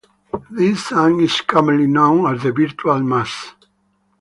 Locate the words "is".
1.19-1.41